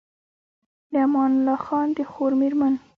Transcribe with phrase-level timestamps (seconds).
[0.91, 2.73] د امان الله خان د خور مېرمن